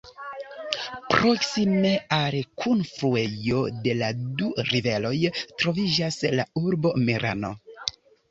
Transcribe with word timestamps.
Proksime 1.15 1.91
al 2.17 2.37
kunfluejo 2.63 3.59
de 3.83 3.93
la 3.99 4.09
du 4.39 4.49
riveroj, 4.71 5.13
troviĝas 5.65 6.19
la 6.39 6.47
urbo 6.63 6.97
Merano. 7.11 7.53